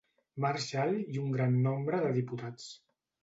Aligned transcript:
Marshal 0.45 0.95
i 1.17 1.19
un 1.25 1.29
gran 1.37 1.59
nombre 1.67 2.01
de 2.05 2.09
diputats. 2.17 2.67